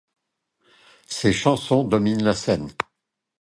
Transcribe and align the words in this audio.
Ses 1.05 1.31
chansons 1.31 1.83
dominent 1.83 2.23
la 2.23 2.33
scène. 2.33 2.69